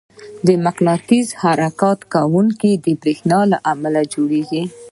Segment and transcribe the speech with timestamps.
[0.65, 4.63] مقناطیس د حرکت کوونکي برېښنا له امله جوړېږي.